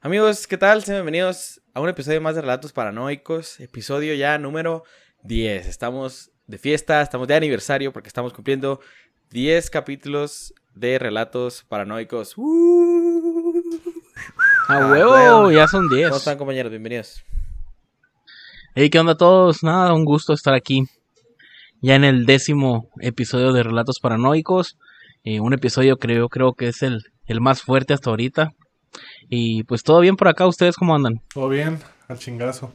[0.00, 0.84] Amigos, ¿qué tal?
[0.84, 4.84] Sean bienvenidos a un episodio más de Relatos Paranoicos, episodio ya número
[5.24, 5.66] 10.
[5.66, 8.78] Estamos de fiesta, estamos de aniversario porque estamos cumpliendo
[9.30, 12.36] 10 capítulos de Relatos Paranoicos.
[14.68, 15.50] ¡A ah, huevo!
[15.50, 16.10] Ya son 10.
[16.10, 16.70] ¿Cómo están, compañeros?
[16.70, 17.24] Bienvenidos.
[18.76, 19.64] Hey, ¿qué onda a todos?
[19.64, 20.84] Nada, un gusto estar aquí.
[21.80, 24.78] Ya en el décimo episodio de Relatos Paranoicos.
[25.24, 28.54] Eh, un episodio creo, creo que es el, el más fuerte hasta ahorita.
[29.28, 31.20] Y pues todo bien por acá, ¿ustedes cómo andan?
[31.32, 31.78] Todo bien,
[32.08, 32.72] al chingazo.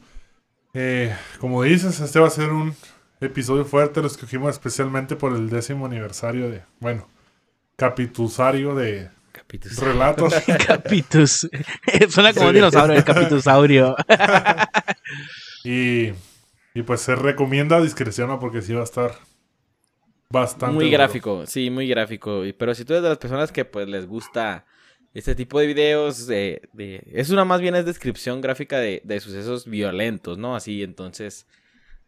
[0.72, 2.74] Eh, como dices, este va a ser un
[3.20, 7.08] episodio fuerte, lo escogimos especialmente por el décimo aniversario de, bueno,
[7.76, 9.78] capitusario de Capitus.
[9.78, 10.34] relatos.
[10.66, 11.48] Capitus.
[12.08, 13.96] Suena como un dinosaurio, el capitusaurio.
[15.64, 16.10] y,
[16.74, 19.12] y pues se recomienda discreción porque sí va a estar
[20.30, 20.74] bastante...
[20.74, 20.98] Muy duro.
[20.98, 22.42] gráfico, sí, muy gráfico.
[22.58, 24.66] Pero si tú eres de las personas que pues les gusta
[25.14, 29.20] este tipo de videos, de, de- es una más bien es descripción gráfica de, de
[29.20, 30.54] sucesos violentos, ¿no?
[30.56, 31.46] Así, entonces,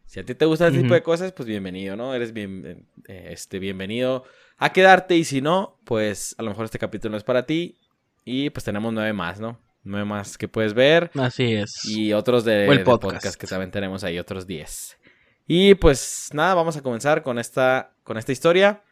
[0.06, 0.94] si a ti te gusta este tipo Ujú.
[0.94, 2.14] de cosas, pues bienvenido, ¿no?
[2.14, 4.24] Eres bien, eh, este, bienvenido
[4.58, 7.78] a quedarte y si no, pues a lo mejor este capítulo no es para ti
[8.24, 9.58] y pues tenemos nueve más, ¿no?
[9.84, 11.84] Nueve más que puedes ver Así es.
[11.84, 13.12] y otros de, el podcast.
[13.14, 14.96] podcast que también tenemos ahí, otros 10.
[15.46, 18.82] Y pues nada, vamos a comenzar con esta, con esta historia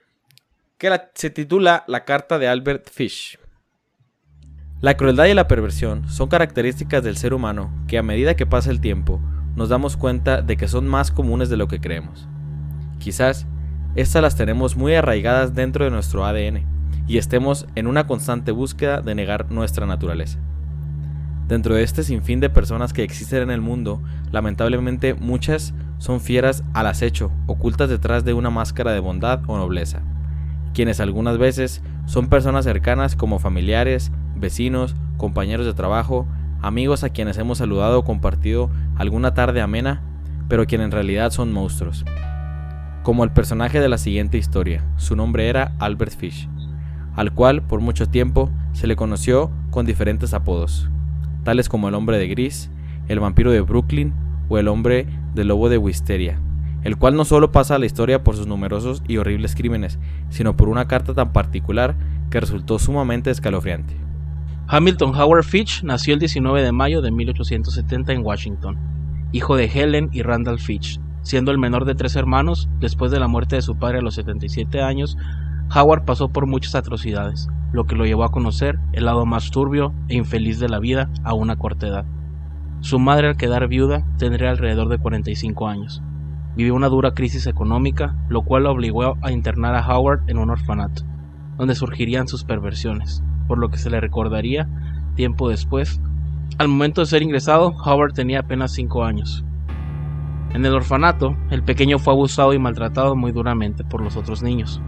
[0.79, 3.39] que la- se titula La carta de Albert Fish.
[4.81, 8.71] La crueldad y la perversión son características del ser humano que a medida que pasa
[8.71, 9.21] el tiempo
[9.57, 12.29] nos damos cuenta de que son más comunes de lo que creemos.
[12.99, 13.47] Quizás
[13.95, 16.67] estas las tenemos muy arraigadas dentro de nuestro ADN
[17.07, 20.39] y estemos en una constante búsqueda de negar nuestra naturaleza.
[21.49, 24.03] Dentro de este sinfín de personas que existen en el mundo,
[24.33, 30.01] lamentablemente muchas son fieras al acecho, ocultas detrás de una máscara de bondad o nobleza,
[30.73, 36.27] quienes algunas veces son personas cercanas como familiares, vecinos, compañeros de trabajo,
[36.63, 40.03] amigos a quienes hemos saludado o compartido alguna tarde amena,
[40.49, 42.05] pero quienes en realidad son monstruos.
[43.03, 46.49] Como el personaje de la siguiente historia, su nombre era Albert Fish,
[47.17, 50.89] al cual por mucho tiempo se le conoció con diferentes apodos,
[51.43, 52.71] tales como el hombre de gris,
[53.09, 54.15] el vampiro de Brooklyn
[54.49, 56.41] o el hombre del lobo de Wisteria,
[56.83, 59.99] el cual no solo pasa a la historia por sus numerosos y horribles crímenes,
[60.31, 61.95] sino por una carta tan particular
[62.31, 64.04] que resultó sumamente escalofriante.
[64.67, 68.79] Hamilton Howard Fitch nació el 19 de mayo de 1870 en Washington,
[69.31, 70.99] hijo de Helen y Randall Fitch.
[71.21, 74.15] Siendo el menor de tres hermanos, después de la muerte de su padre a los
[74.15, 75.19] 77 años,
[75.75, 79.93] Howard pasó por muchas atrocidades, lo que lo llevó a conocer el lado más turbio
[80.09, 82.07] e infeliz de la vida a una corta edad.
[82.81, 86.03] Su madre al quedar viuda tendría alrededor de 45 años.
[86.57, 90.49] Vivió una dura crisis económica, lo cual lo obligó a internar a Howard en un
[90.49, 91.03] orfanato,
[91.59, 94.69] donde surgirían sus perversiones, por lo que se le recordaría
[95.15, 96.01] tiempo después.
[96.59, 99.45] Al momento de ser ingresado, Howard tenía apenas 5 años.
[100.53, 104.81] En el orfanato, el pequeño fue abusado y maltratado muy duramente por los otros niños.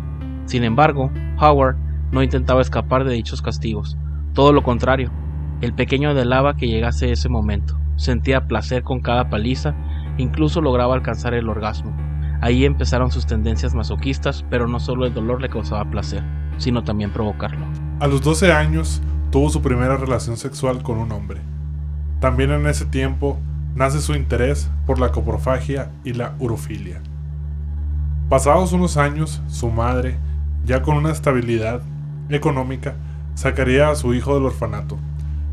[0.44, 1.76] Sin embargo, Howard
[2.12, 3.96] no intentaba escapar de dichos castigos.
[4.32, 5.10] Todo lo contrario,
[5.60, 7.76] el pequeño anhelaba que llegase ese momento.
[7.96, 9.74] Sentía placer con cada paliza,
[10.18, 11.96] incluso lograba alcanzar el orgasmo.
[12.42, 16.22] Ahí empezaron sus tendencias masoquistas, pero no solo el dolor le causaba placer,
[16.58, 17.66] sino también provocarlo.
[17.98, 21.40] A los 12 años tuvo su primera relación sexual con un hombre.
[22.20, 23.38] También en ese tiempo
[23.74, 27.00] nace su interés por la coprofagia y la urofilia.
[28.28, 30.18] Pasados unos años, su madre,
[30.66, 31.80] ya con una estabilidad
[32.28, 32.96] económica,
[33.34, 34.98] sacaría a su hijo del orfanato.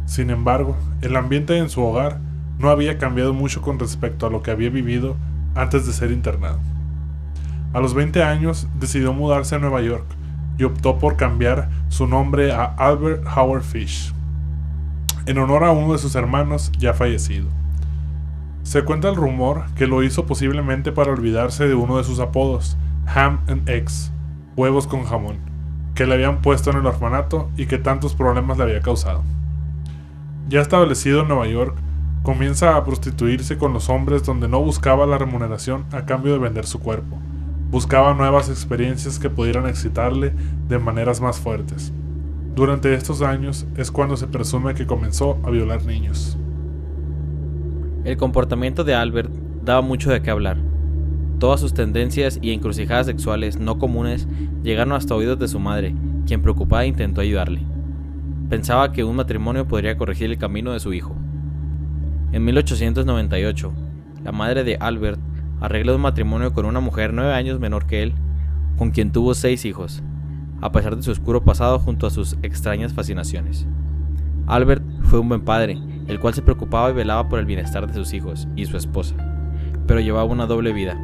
[0.06, 2.20] Sin embargo, el ambiente en su hogar
[2.60, 5.16] no había cambiado mucho con respecto a lo que había vivido
[5.56, 6.60] antes de ser internado.
[7.72, 10.06] A los 20 años decidió mudarse a Nueva York
[10.64, 14.14] optó por cambiar su nombre a Albert Howard Fish,
[15.26, 17.48] en honor a uno de sus hermanos ya fallecido.
[18.64, 22.78] Se cuenta el rumor que lo hizo posiblemente para olvidarse de uno de sus apodos,
[23.06, 24.12] Ham and Eggs,
[24.56, 25.38] huevos con jamón,
[25.96, 29.24] que le habían puesto en el orfanato y que tantos problemas le había causado.
[30.50, 31.76] Ya establecido en Nueva York,
[32.24, 36.66] comienza a prostituirse con los hombres donde no buscaba la remuneración a cambio de vender
[36.66, 37.20] su cuerpo.
[37.74, 40.32] Buscaba nuevas experiencias que pudieran excitarle
[40.70, 41.92] de maneras más fuertes.
[42.56, 46.38] Durante estos años es cuando se presume que comenzó a violar niños.
[48.04, 49.34] El comportamiento de Albert
[49.64, 50.58] daba mucho de qué hablar.
[51.40, 54.28] Todas sus tendencias y encrucijadas sexuales no comunes
[54.62, 55.96] llegaron hasta oídos de su madre,
[56.28, 57.64] quien preocupada intentó ayudarle.
[58.50, 61.16] Pensaba que un matrimonio podría corregir el camino de su hijo.
[62.34, 63.74] En 1898,
[64.24, 65.20] la madre de Albert
[65.64, 68.14] arregló un matrimonio con una mujer nueve años menor que él,
[68.78, 70.04] con quien tuvo seis hijos,
[70.60, 73.66] a pesar de su oscuro pasado junto a sus extrañas fascinaciones.
[74.46, 75.80] Albert Fue un buen padre,
[76.10, 79.16] el cual se preocupaba y velaba por el bienestar de sus hijos y su esposa,
[79.88, 81.00] pero llevaba una doble vida.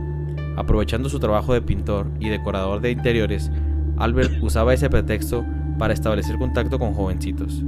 [0.57, 3.50] Aprovechando su trabajo de pintor y decorador de interiores,
[3.95, 5.45] Albert usaba ese pretexto
[5.77, 7.63] para establecer contacto con jovencitos.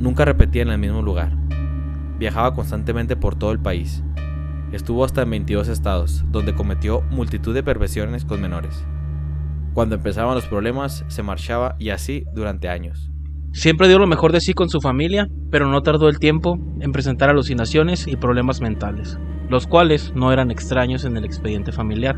[0.00, 1.30] Nunca repetía en el mismo lugar.
[2.18, 4.02] Viajaba constantemente por todo el país.
[4.72, 8.86] Estuvo hasta en 22 estados, donde cometió multitud de perversiones con menores.
[9.74, 13.10] Cuando empezaban los problemas, se marchaba y así durante años.
[13.52, 16.92] Siempre dio lo mejor de sí con su familia, pero no tardó el tiempo en
[16.92, 19.18] presentar alucinaciones y problemas mentales,
[19.48, 22.16] los cuales no eran extraños en el expediente familiar.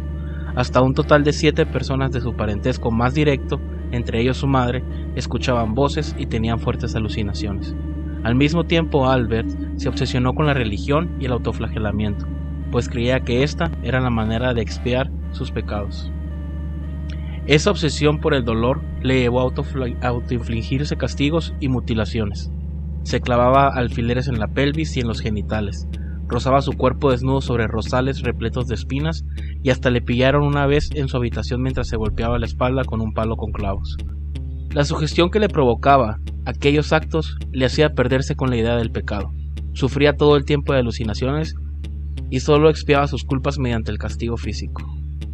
[0.55, 3.59] Hasta un total de siete personas de su parentesco más directo,
[3.93, 4.85] entre ellos su madre,
[5.17, 7.75] escuchaban voces y tenían fuertes alucinaciones.
[8.23, 12.27] Al mismo tiempo, Albert se obsesionó con la religión y el autoflagelamiento,
[12.71, 16.11] pues creía que esta era la manera de expiar sus pecados.
[17.47, 22.53] Esa obsesión por el dolor le llevó a autoinfligirse castigos y mutilaciones.
[23.03, 25.89] Se clavaba alfileres en la pelvis y en los genitales,
[26.29, 29.25] rozaba su cuerpo desnudo sobre rosales repletos de espinas
[29.63, 33.01] y hasta le pillaron una vez en su habitación mientras se golpeaba la espalda con
[33.01, 33.97] un palo con clavos.
[34.71, 39.33] La sugestión que le provocaba aquellos actos le hacía perderse con la idea del pecado.
[39.73, 41.55] Sufría todo el tiempo de alucinaciones
[42.31, 44.83] y solo expiaba sus culpas mediante el castigo físico.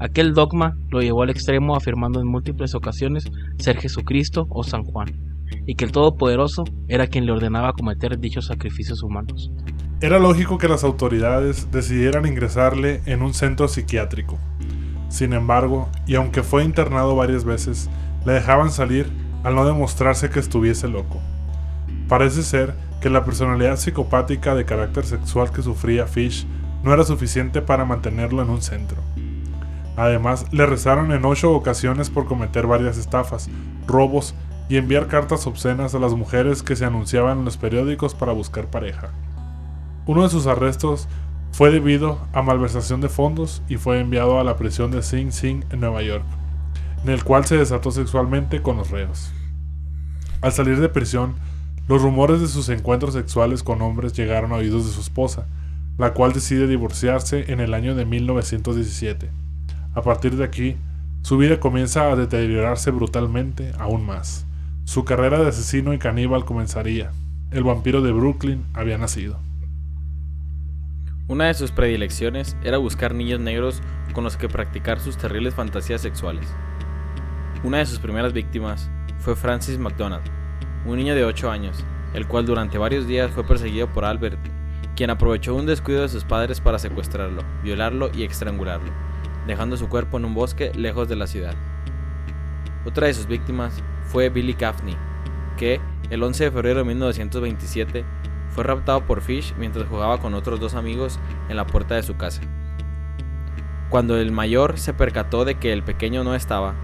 [0.00, 3.24] Aquel dogma lo llevó al extremo afirmando en múltiples ocasiones
[3.58, 5.08] ser Jesucristo o San Juan,
[5.66, 9.50] y que el Todopoderoso era quien le ordenaba cometer dichos sacrificios humanos.
[10.00, 14.38] Era lógico que las autoridades decidieran ingresarle en un centro psiquiátrico.
[15.08, 17.90] Sin embargo, y aunque fue internado varias veces,
[18.24, 19.08] le dejaban salir
[19.48, 21.22] al no demostrarse que estuviese loco.
[22.06, 26.46] Parece ser que la personalidad psicopática de carácter sexual que sufría Fish
[26.82, 28.98] no era suficiente para mantenerlo en un centro.
[29.96, 33.48] Además, le rezaron en ocho ocasiones por cometer varias estafas,
[33.86, 34.34] robos
[34.68, 38.66] y enviar cartas obscenas a las mujeres que se anunciaban en los periódicos para buscar
[38.66, 39.12] pareja.
[40.04, 41.08] Uno de sus arrestos
[41.52, 45.64] fue debido a malversación de fondos y fue enviado a la prisión de Sing Sing
[45.70, 46.26] en Nueva York,
[47.02, 49.32] en el cual se desató sexualmente con los reos.
[50.40, 51.34] Al salir de prisión,
[51.88, 55.46] los rumores de sus encuentros sexuales con hombres llegaron a oídos de su esposa,
[55.96, 59.30] la cual decide divorciarse en el año de 1917.
[59.94, 60.76] A partir de aquí,
[61.22, 64.46] su vida comienza a deteriorarse brutalmente aún más.
[64.84, 67.10] Su carrera de asesino y caníbal comenzaría.
[67.50, 69.40] El vampiro de Brooklyn había nacido.
[71.26, 73.82] Una de sus predilecciones era buscar niños negros
[74.14, 76.46] con los que practicar sus terribles fantasías sexuales.
[77.64, 78.88] Una de sus primeras víctimas
[79.18, 80.24] fue Francis McDonald,
[80.86, 81.84] un niño de 8 años,
[82.14, 84.38] el cual durante varios días fue perseguido por Albert,
[84.96, 88.90] quien aprovechó un descuido de sus padres para secuestrarlo, violarlo y estrangularlo,
[89.46, 91.54] dejando su cuerpo en un bosque lejos de la ciudad.
[92.84, 94.96] Otra de sus víctimas fue Billy Gaffney,
[95.56, 95.80] que
[96.10, 98.04] el 11 de febrero de 1927
[98.48, 101.18] fue raptado por Fish mientras jugaba con otros dos amigos
[101.48, 102.40] en la puerta de su casa.
[103.90, 106.74] Cuando el mayor se percató de que el pequeño no estaba,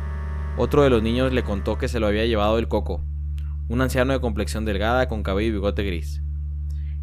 [0.56, 3.04] otro de los niños le contó que se lo había llevado el coco,
[3.68, 6.22] un anciano de complexión delgada con cabello y bigote gris.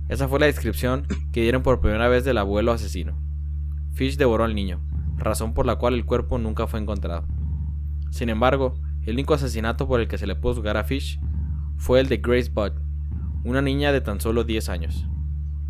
[0.10, 3.20] Esa fue la descripción que dieron por primera vez del abuelo asesino.
[3.94, 4.82] Fish devoró al niño,
[5.18, 7.28] razón por la cual el cuerpo nunca fue encontrado.
[8.10, 11.20] Sin embargo, el único asesinato por el que se le pudo juzgar a Fish
[11.78, 12.74] fue el de Grace Budd,
[13.44, 15.08] una niña de tan solo 10 años.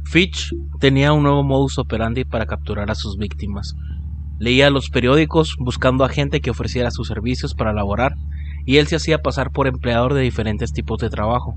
[0.05, 3.75] Fitch tenía un nuevo modus operandi para capturar a sus víctimas.
[4.41, 8.15] Leía los periódicos buscando a gente que ofreciera sus servicios para laborar,
[8.65, 11.53] y él se hacía pasar por empleador de diferentes tipos de trabajo.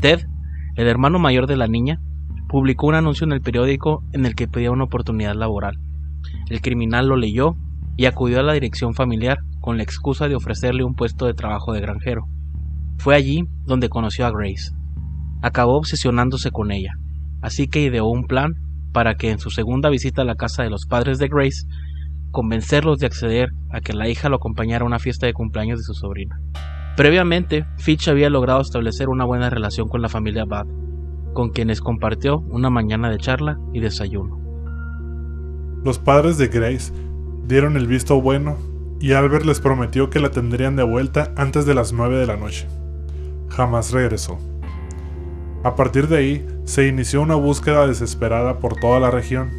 [0.00, 0.26] Ted,
[0.74, 2.00] el hermano mayor de la niña,
[2.48, 5.78] publicó un anuncio en el periódico en el que pedía una oportunidad laboral.
[6.50, 7.54] El criminal lo leyó
[7.96, 11.72] y acudió a la dirección familiar con la excusa de ofrecerle un puesto de trabajo
[11.72, 12.26] de granjero.
[12.98, 14.72] Fue allí donde conoció a Grace
[15.42, 16.92] acabó obsesionándose con ella,
[17.42, 18.54] así que ideó un plan
[18.92, 21.66] para que en su segunda visita a la casa de los padres de Grace,
[22.30, 25.84] convencerlos de acceder a que la hija lo acompañara a una fiesta de cumpleaños de
[25.84, 26.40] su sobrina.
[26.96, 30.66] Previamente, Fitch había logrado establecer una buena relación con la familia Bad,
[31.32, 34.38] con quienes compartió una mañana de charla y desayuno.
[35.84, 36.92] Los padres de Grace
[37.46, 38.56] dieron el visto bueno
[39.00, 42.36] y Albert les prometió que la tendrían de vuelta antes de las 9 de la
[42.36, 42.66] noche.
[43.48, 44.38] Jamás regresó.
[45.64, 49.50] A partir de ahí, se inició una búsqueda desesperada por toda la región,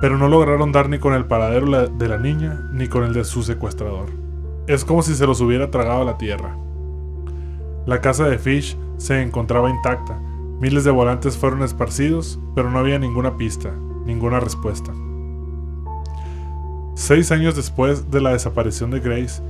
[0.00, 3.24] pero no lograron dar ni con el paradero de la niña ni con el de
[3.24, 4.10] su secuestrador.
[4.66, 6.56] Es como si se los hubiera tragado a la tierra.
[7.86, 10.18] La casa de Fish se encontraba intacta,
[10.60, 13.72] miles de volantes fueron esparcidos, pero no había ninguna pista,
[14.04, 14.92] ninguna respuesta.
[16.94, 19.42] Seis años después de la desaparición de Grace,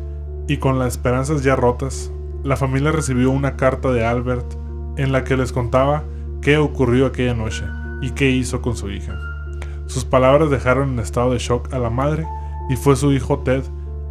[0.49, 2.13] y con las esperanzas ya rotas,
[2.45, 4.47] la familia recibió una carta de Albert
[4.97, 6.05] en la que les contaba
[6.41, 7.65] qué ocurrió aquella noche
[8.03, 9.19] y qué hizo con su hija.
[9.87, 12.27] Sus palabras dejaron en estado de shock a la madre
[12.69, 13.63] y fue su hijo Ted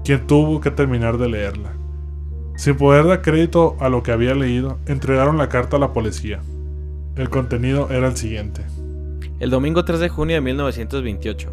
[0.04, 1.74] quien tuvo que terminar de leerla.
[2.56, 6.42] Sin poder dar crédito a lo que había leído, entregaron la carta a la policía.
[7.16, 8.66] El contenido era el siguiente.
[9.40, 11.52] El domingo 3 de junio de 1928,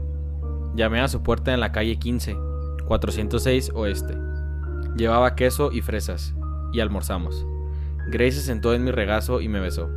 [0.76, 2.36] llamé a su puerta en la calle 15,
[2.86, 4.14] 406 Oeste.
[4.96, 6.34] Llevaba queso y fresas,
[6.72, 7.46] y almorzamos.
[8.10, 9.88] Grace se sentó en mi regazo y me besó.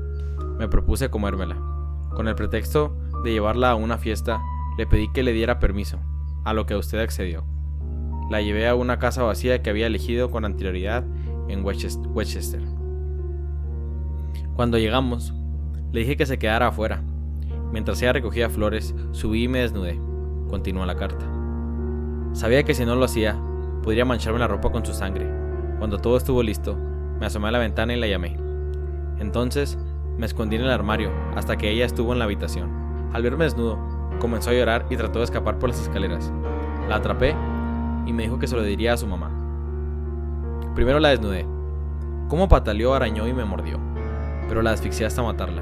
[0.57, 1.57] Me propuse comérmela.
[2.15, 4.41] Con el pretexto de llevarla a una fiesta,
[4.77, 5.99] le pedí que le diera permiso,
[6.45, 7.43] a lo que usted accedió.
[8.29, 11.03] La llevé a una casa vacía que había elegido con anterioridad
[11.47, 12.61] en Westchester.
[14.55, 15.33] Cuando llegamos,
[15.91, 17.01] le dije que se quedara afuera.
[17.71, 19.99] Mientras ella recogía flores, subí y me desnudé.
[20.47, 21.25] Continuó la carta.
[22.33, 23.41] Sabía que si no lo hacía,
[23.81, 25.27] podría mancharme la ropa con su sangre.
[25.79, 26.77] Cuando todo estuvo listo,
[27.19, 28.37] me asomé a la ventana y la llamé.
[29.19, 29.79] Entonces,
[30.17, 32.84] me escondí en el armario hasta que ella estuvo en la habitación.
[33.13, 33.77] Al verme desnudo,
[34.19, 36.31] comenzó a llorar y trató de escapar por las escaleras.
[36.89, 37.35] La atrapé
[38.05, 39.31] y me dijo que se lo diría a su mamá.
[40.75, 41.45] Primero la desnudé.
[42.27, 43.79] Como pataleó, arañó y me mordió,
[44.47, 45.61] pero la asfixié hasta matarla.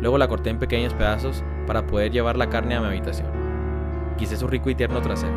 [0.00, 3.28] Luego la corté en pequeños pedazos para poder llevar la carne a mi habitación.
[4.16, 5.32] Quise su rico y tierno trasero.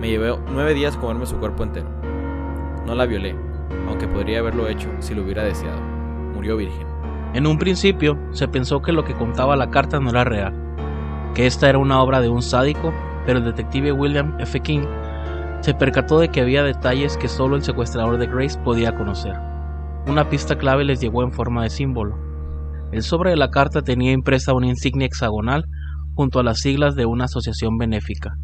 [0.00, 1.88] Me llevé nueve días comerme su cuerpo entero.
[2.86, 3.34] No la violé,
[3.88, 5.80] aunque podría haberlo hecho si lo hubiera deseado.
[6.34, 6.93] Murió virgen.
[7.34, 10.54] En un principio se pensó que lo que contaba la carta no era real,
[11.34, 12.94] que esta era una obra de un sádico,
[13.26, 14.60] pero el detective William F.
[14.60, 14.86] King
[15.60, 19.34] se percató de que había detalles que solo el secuestrador de Grace podía conocer.
[20.06, 22.16] Una pista clave les llegó en forma de símbolo.
[22.92, 25.64] El sobre de la carta tenía impresa una insignia hexagonal
[26.14, 28.36] junto a las siglas de una asociación benéfica.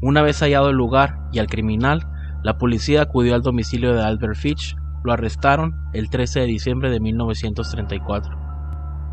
[0.00, 2.08] Una vez hallado el lugar y al criminal,
[2.42, 7.00] la policía acudió al domicilio de Albert Fitch, lo arrestaron el 13 de diciembre de
[7.00, 8.38] 1934.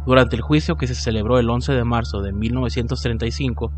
[0.05, 3.71] Durante el juicio que se celebró el 11 de marzo de 1935,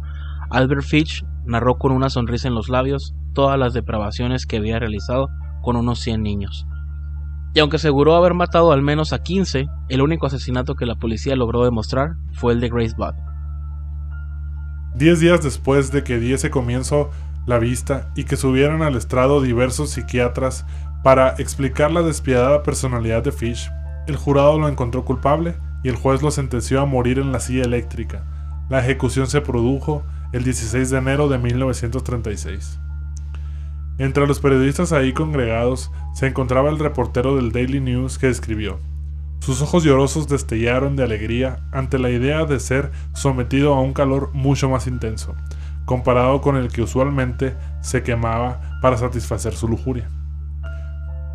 [0.50, 5.30] Albert Fitch narró con una sonrisa en los labios todas las depravaciones que había realizado
[5.62, 6.66] con unos 100 niños.
[7.54, 11.36] Y aunque aseguró haber matado al menos a 15, el único asesinato que la policía
[11.36, 13.16] logró demostrar fue el de Grace Budd.
[14.96, 17.10] Diez días después de que diese comienzo
[17.46, 20.66] la vista y que subieran al estrado diversos psiquiatras
[21.04, 23.72] para explicar la despiadada personalidad de Fish,
[24.08, 27.64] el jurado lo encontró culpable y el juez lo sentenció a morir en la silla
[27.64, 28.24] eléctrica.
[28.70, 32.80] La ejecución se produjo el 16 de enero de 1936.
[33.98, 38.80] Entre los periodistas ahí congregados se encontraba el reportero del Daily News que escribió.
[39.40, 44.30] Sus ojos llorosos destellaron de alegría ante la idea de ser sometido a un calor
[44.34, 45.36] mucho más intenso,
[45.86, 50.10] comparado con el que usualmente se quemaba para satisfacer su lujuria.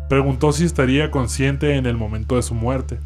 [0.09, 2.99] Preguntó si estaría consciente en el momento de su muerte.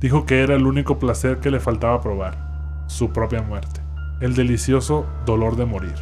[0.00, 3.80] Dijo que era el único placer que le faltaba probar, su propia muerte,
[4.20, 5.94] el delicioso dolor de morir.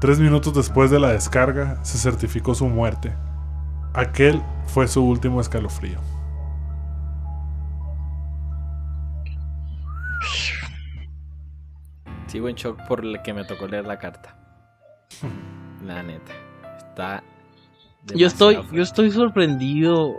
[0.00, 3.12] Tres minutos después de la descarga, se certificó su muerte.
[3.94, 6.00] Aquel fue su último escalofrío.
[12.26, 14.34] Sigo en shock por el que me tocó leer la carta.
[15.84, 16.32] La neta.
[16.78, 17.22] Está.
[18.14, 20.16] Yo estoy, yo estoy sorprendido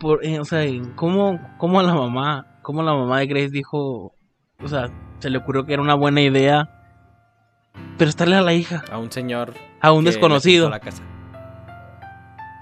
[0.00, 0.64] por, eh, o sea,
[0.96, 4.14] cómo, cómo la mamá, cómo la mamá de Grace dijo,
[4.62, 6.68] o sea, se le ocurrió que era una buena idea
[7.98, 8.84] pero estarle a la hija.
[8.90, 9.54] A un señor.
[9.80, 10.70] A un desconocido.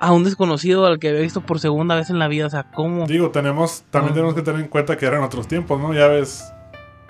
[0.01, 2.47] A un desconocido al que había visto por segunda vez en la vida.
[2.47, 3.07] O sea, ¿cómo?
[3.07, 3.85] Digo, tenemos.
[3.91, 5.93] También tenemos que tener en cuenta que eran otros tiempos, ¿no?
[5.95, 6.53] Ya ves.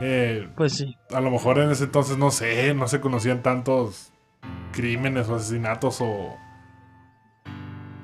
[0.01, 0.97] Eh, pues sí.
[1.13, 4.13] A lo mejor en ese entonces, no sé, no se conocían tantos
[4.73, 6.37] crímenes o asesinatos o.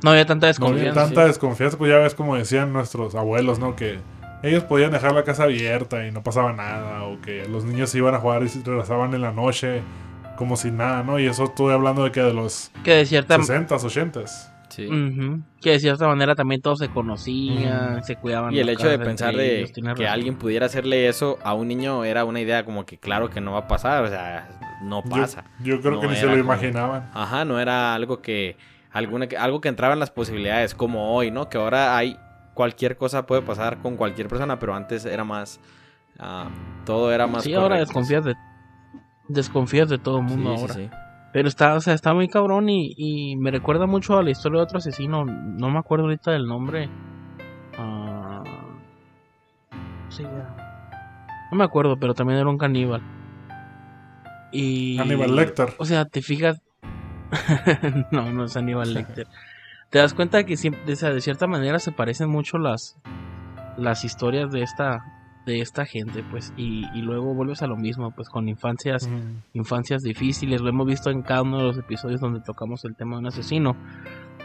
[0.03, 0.85] No había tanta desconfianza.
[0.85, 3.77] No había tanta desconfianza, pues ya ves como decían nuestros abuelos, ¿no?
[3.77, 3.99] Que
[4.43, 7.99] ellos podían dejar la casa abierta y no pasaba nada, o que los niños se
[7.99, 9.83] iban a jugar y se regresaban en la noche
[10.37, 11.19] como si nada, ¿no?
[11.19, 14.21] Y eso estoy hablando de que de los que de cierta 60s, 80
[14.69, 14.89] Sí.
[15.63, 18.53] Que de cierta manera también todos se conocían, se cuidaban.
[18.53, 22.25] Y el hecho de pensar de que alguien pudiera hacerle eso a un niño era
[22.25, 24.49] una idea como que claro que no va a pasar, o sea,
[24.83, 25.45] no pasa.
[25.61, 27.09] Yo, creo que ni se lo imaginaban.
[27.15, 28.57] Ajá, no era algo que
[28.97, 31.49] alguna algo que entraba en las posibilidades como hoy, ¿no?
[31.49, 32.19] Que ahora hay
[32.55, 35.61] cualquier cosa puede pasar con cualquier persona, pero antes era más
[36.87, 38.35] todo era más Sí, ahora desconfías de
[39.29, 40.75] desconfías de todo el mundo ahora.
[41.33, 44.65] Pero está, o sea, está muy cabrón y, me recuerda mucho a la historia de
[44.65, 45.27] otro asesino.
[45.27, 46.89] No me acuerdo ahorita del nombre.
[47.79, 48.43] Uh,
[50.09, 53.03] sí, No me acuerdo, pero también era un caníbal.
[54.51, 54.99] Y.
[54.99, 55.75] Aníbal Lecter.
[55.77, 56.63] O sea, te fijas.
[58.11, 59.27] no, no es Aníbal Lecter.
[59.91, 62.99] Te das cuenta que de cierta manera se parecen mucho las
[63.77, 65.05] las historias de esta
[65.47, 69.09] de esta gente, pues, y, y luego vuelves a lo mismo, pues, con infancias
[70.03, 73.21] difíciles, lo hemos visto en cada uno de los episodios donde tocamos el tema de
[73.21, 73.77] un asesino.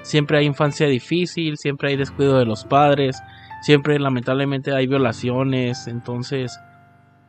[0.03, 3.19] Siempre hay infancia difícil, siempre hay descuido de los padres,
[3.63, 6.59] siempre lamentablemente hay violaciones, entonces,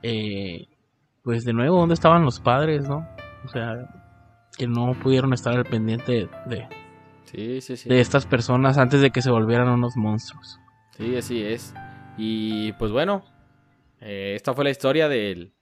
[0.02, 0.66] eh,
[1.23, 3.09] pues de nuevo, ¿dónde estaban los padres, no?
[3.47, 3.88] O sea,
[4.56, 6.68] que no pudieron estar al pendiente de,
[7.25, 7.88] Sí, sí, sí.
[7.88, 10.59] de estas personas antes de que se volvieran unos monstruos.
[10.97, 11.75] Sí, así es.
[12.18, 13.25] Y pues bueno,
[14.00, 15.54] eh, esta fue la historia del,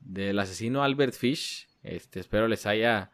[0.00, 1.68] del asesino Albert Fish.
[1.82, 3.10] Este, espero les haya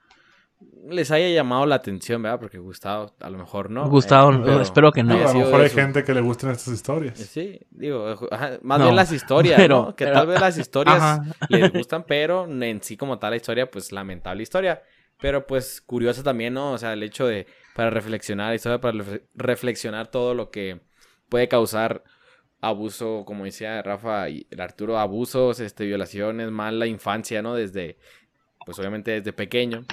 [0.88, 2.38] les haya llamado la atención, ¿verdad?
[2.38, 3.88] Porque Gustavo a lo mejor no.
[3.88, 5.14] Gustavo, eh, pero espero que no.
[5.14, 7.18] a lo mejor hay su- gente que le gusten estas Eh, historias.
[7.18, 9.96] Sí, digo, ajá, más No, bien las historias, pero- ¿no?
[9.96, 11.24] Que pero- tal vez las historias Ajá.
[11.48, 14.82] les gustan, pero en sí como tal la historia, pues lamentable historia.
[15.22, 16.72] Pero pues curiosa también, ¿no?
[16.72, 20.80] O sea, el hecho de, para reflexionar, historia para refle- reflexionar todo lo que
[21.30, 22.02] puede causar
[22.60, 27.54] abuso, como decía Rafa y el Arturo, abusos, este, violaciones, mala infancia, ¿no?
[27.54, 27.98] Desde,
[28.66, 29.84] pues obviamente desde pequeño,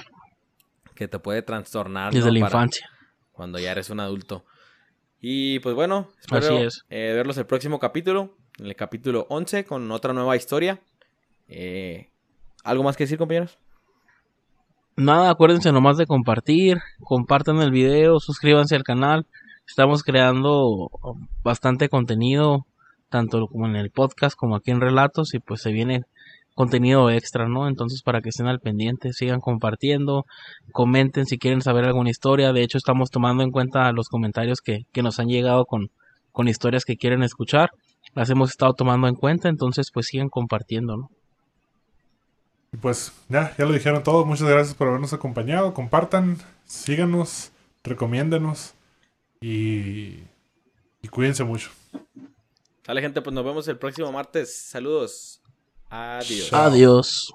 [0.94, 2.12] que te puede trastornar.
[2.12, 2.34] Desde ¿no?
[2.34, 2.90] la Para infancia.
[3.32, 4.44] Cuando ya eres un adulto.
[5.20, 6.84] Y pues bueno, espero Así es.
[6.90, 10.80] eh, verlos el próximo capítulo, en el capítulo 11, con otra nueva historia.
[11.48, 12.10] Eh,
[12.64, 13.58] ¿Algo más que decir, compañeros?
[14.96, 19.26] Nada, acuérdense nomás de compartir, compartan el video, suscríbanse al canal.
[19.66, 20.90] Estamos creando
[21.42, 22.66] bastante contenido,
[23.08, 26.02] tanto como en el podcast como aquí en Relatos, y pues se viene
[26.54, 27.68] contenido extra, ¿no?
[27.68, 30.26] Entonces para que estén al pendiente, sigan compartiendo,
[30.72, 32.52] comenten si quieren saber alguna historia.
[32.52, 35.90] De hecho, estamos tomando en cuenta los comentarios que, que nos han llegado con,
[36.32, 37.70] con historias que quieren escuchar.
[38.14, 41.10] Las hemos estado tomando en cuenta, entonces pues sigan compartiendo, ¿no?
[42.72, 44.26] Y pues ya, ya lo dijeron todos.
[44.26, 45.74] Muchas gracias por habernos acompañado.
[45.74, 47.50] Compartan, síganos,
[47.82, 48.74] recomiéndenos
[49.40, 50.18] y,
[51.02, 51.70] y cuídense mucho.
[52.84, 54.54] Sale gente, pues nos vemos el próximo martes.
[54.54, 55.40] Saludos.
[55.88, 56.52] Adiós.
[56.52, 57.34] Adiós.